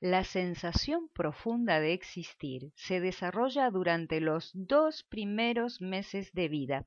[0.00, 6.86] La sensación profunda de existir se desarrolla durante los dos primeros meses de vida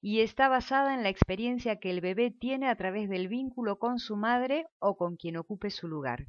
[0.00, 4.00] y está basada en la experiencia que el bebé tiene a través del vínculo con
[4.00, 6.26] su madre o con quien ocupe su lugar.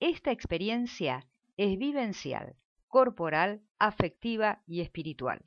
[0.00, 2.56] Esta experiencia es vivencial,
[2.88, 5.44] corporal, afectiva y espiritual.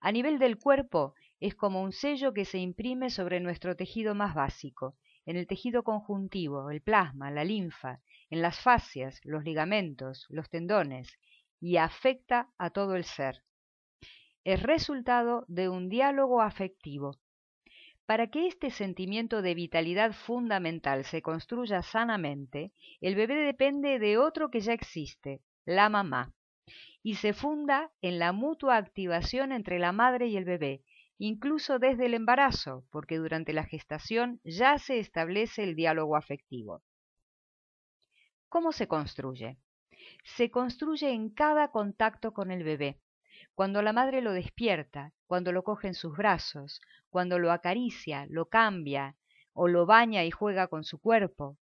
[0.00, 4.34] A nivel del cuerpo, es como un sello que se imprime sobre nuestro tejido más
[4.34, 8.00] básico, en el tejido conjuntivo, el plasma, la linfa,
[8.30, 11.18] en las fascias, los ligamentos, los tendones,
[11.60, 13.42] y afecta a todo el ser.
[14.44, 17.18] Es resultado de un diálogo afectivo.
[18.06, 24.50] Para que este sentimiento de vitalidad fundamental se construya sanamente, el bebé depende de otro
[24.50, 26.34] que ya existe, la mamá,
[27.02, 30.82] y se funda en la mutua activación entre la madre y el bebé,
[31.18, 36.82] incluso desde el embarazo, porque durante la gestación ya se establece el diálogo afectivo.
[38.48, 39.58] ¿Cómo se construye?
[40.24, 43.00] Se construye en cada contacto con el bebé,
[43.54, 48.46] cuando la madre lo despierta, cuando lo coge en sus brazos, cuando lo acaricia, lo
[48.46, 49.16] cambia
[49.52, 51.56] o lo baña y juega con su cuerpo,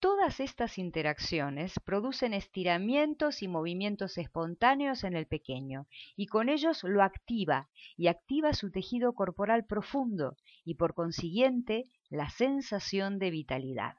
[0.00, 7.02] Todas estas interacciones producen estiramientos y movimientos espontáneos en el pequeño, y con ellos lo
[7.02, 13.96] activa, y activa su tejido corporal profundo, y por consiguiente la sensación de vitalidad.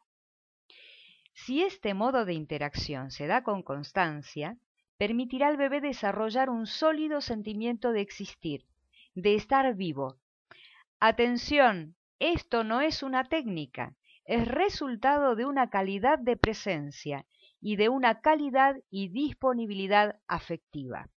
[1.34, 4.58] Si este modo de interacción se da con constancia,
[4.98, 8.66] permitirá al bebé desarrollar un sólido sentimiento de existir,
[9.14, 10.18] de estar vivo.
[11.00, 17.26] Atención, esto no es una técnica, es resultado de una calidad de presencia
[17.60, 21.10] y de una calidad y disponibilidad afectiva.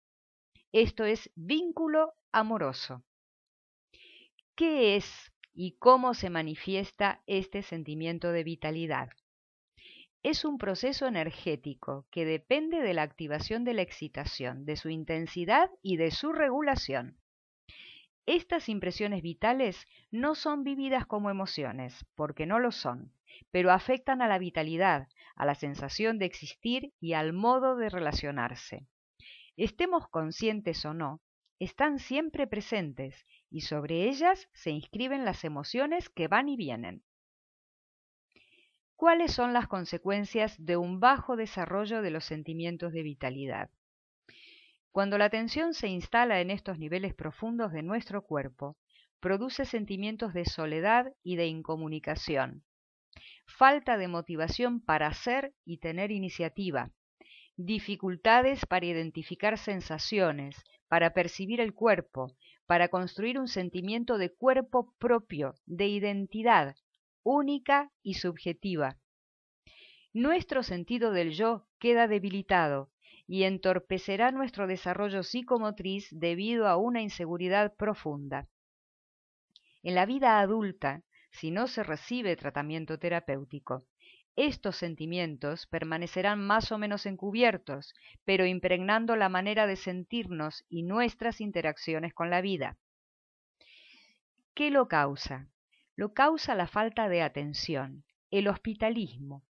[0.72, 3.04] Esto es vínculo amoroso.
[4.54, 9.10] ¿Qué es y cómo se manifiesta este sentimiento de vitalidad?
[10.22, 15.70] Es un proceso energético que depende de la activación de la excitación, de su intensidad
[15.82, 17.18] y de su regulación.
[18.26, 23.12] Estas impresiones vitales no son vividas como emociones, porque no lo son,
[23.50, 28.86] pero afectan a la vitalidad, a la sensación de existir y al modo de relacionarse.
[29.56, 31.20] Estemos conscientes o no,
[31.58, 37.04] están siempre presentes y sobre ellas se inscriben las emociones que van y vienen.
[38.96, 43.70] ¿Cuáles son las consecuencias de un bajo desarrollo de los sentimientos de vitalidad?
[44.94, 48.76] Cuando la tensión se instala en estos niveles profundos de nuestro cuerpo,
[49.18, 52.62] produce sentimientos de soledad y de incomunicación,
[53.44, 56.92] falta de motivación para hacer y tener iniciativa,
[57.56, 62.32] dificultades para identificar sensaciones, para percibir el cuerpo,
[62.64, 66.76] para construir un sentimiento de cuerpo propio, de identidad,
[67.24, 68.96] única y subjetiva.
[70.12, 72.93] Nuestro sentido del yo queda debilitado
[73.26, 78.48] y entorpecerá nuestro desarrollo psicomotriz debido a una inseguridad profunda.
[79.82, 83.86] En la vida adulta, si no se recibe tratamiento terapéutico,
[84.36, 91.40] estos sentimientos permanecerán más o menos encubiertos, pero impregnando la manera de sentirnos y nuestras
[91.40, 92.76] interacciones con la vida.
[94.54, 95.48] ¿Qué lo causa?
[95.96, 99.44] Lo causa la falta de atención, el hospitalismo,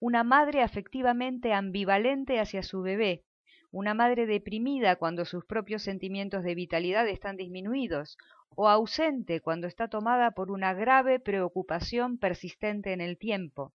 [0.00, 3.22] una madre afectivamente ambivalente hacia su bebé,
[3.70, 8.16] una madre deprimida cuando sus propios sentimientos de vitalidad están disminuidos,
[8.48, 13.74] o ausente cuando está tomada por una grave preocupación persistente en el tiempo.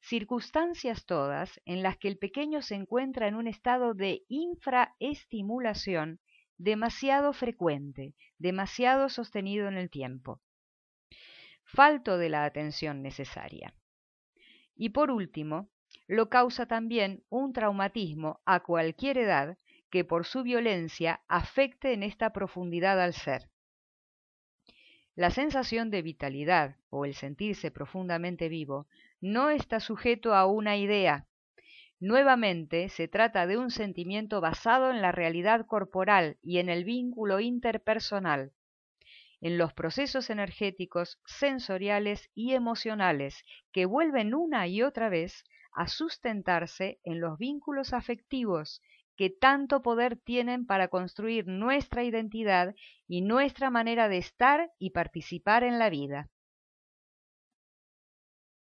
[0.00, 6.20] Circunstancias todas en las que el pequeño se encuentra en un estado de infraestimulación
[6.56, 10.40] demasiado frecuente, demasiado sostenido en el tiempo.
[11.64, 13.72] Falto de la atención necesaria.
[14.78, 15.68] Y por último,
[16.06, 19.58] lo causa también un traumatismo a cualquier edad
[19.90, 23.50] que por su violencia afecte en esta profundidad al ser.
[25.16, 28.86] La sensación de vitalidad o el sentirse profundamente vivo
[29.20, 31.26] no está sujeto a una idea.
[31.98, 37.40] Nuevamente se trata de un sentimiento basado en la realidad corporal y en el vínculo
[37.40, 38.52] interpersonal,
[39.40, 47.00] en los procesos energéticos, sensoriales y emocionales que vuelven una y otra vez a sustentarse
[47.04, 48.82] en los vínculos afectivos
[49.16, 52.74] que tanto poder tienen para construir nuestra identidad
[53.06, 56.30] y nuestra manera de estar y participar en la vida.